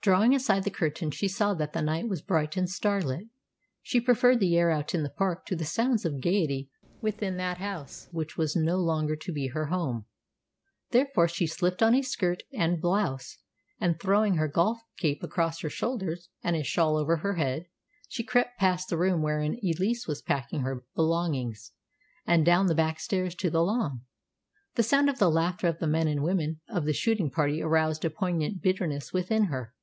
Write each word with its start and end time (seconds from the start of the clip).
Drawing 0.00 0.34
aside 0.34 0.64
the 0.64 0.70
curtain, 0.70 1.10
she 1.10 1.28
saw 1.28 1.52
that 1.52 1.74
the 1.74 1.82
night 1.82 2.08
was 2.08 2.22
bright 2.22 2.56
and 2.56 2.66
starlit. 2.66 3.26
She 3.82 4.00
preferred 4.00 4.40
the 4.40 4.56
air 4.56 4.70
out 4.70 4.94
in 4.94 5.02
the 5.02 5.10
park 5.10 5.44
to 5.44 5.54
the 5.54 5.66
sounds 5.66 6.06
of 6.06 6.22
gaiety 6.22 6.70
within 7.02 7.36
that 7.36 7.58
house 7.58 8.08
which 8.10 8.34
was 8.38 8.56
no 8.56 8.78
longer 8.78 9.16
to 9.16 9.30
be 9.34 9.48
her 9.48 9.66
home. 9.66 10.06
Therefore 10.92 11.28
she 11.28 11.46
slipped 11.46 11.82
on 11.82 11.94
a 11.94 12.00
skirt 12.00 12.42
and 12.54 12.80
blouse, 12.80 13.36
and, 13.78 14.00
throwing 14.00 14.36
her 14.36 14.48
golf 14.48 14.78
cape 14.96 15.22
across 15.22 15.60
her 15.60 15.68
shoulders 15.68 16.30
and 16.42 16.56
a 16.56 16.64
shawl 16.64 16.96
over 16.96 17.18
her 17.18 17.34
head, 17.34 17.66
she 18.08 18.24
crept 18.24 18.58
past 18.58 18.88
the 18.88 18.96
room 18.96 19.20
wherein 19.20 19.60
Elise 19.62 20.08
was 20.08 20.22
packing 20.22 20.62
her 20.62 20.86
belongings, 20.94 21.72
and 22.26 22.46
down 22.46 22.64
the 22.66 22.74
back 22.74 22.98
stairs 22.98 23.34
to 23.34 23.50
the 23.50 23.60
lawn. 23.62 24.00
The 24.74 24.82
sound 24.82 25.10
of 25.10 25.18
the 25.18 25.28
laughter 25.30 25.68
of 25.68 25.80
the 25.80 25.86
men 25.86 26.08
and 26.08 26.22
women 26.22 26.62
of 26.66 26.86
the 26.86 26.94
shooting 26.94 27.30
party 27.30 27.60
aroused 27.60 28.06
a 28.06 28.08
poignant 28.10 28.62
bitterness 28.62 29.12
within 29.12 29.44
her. 29.46 29.74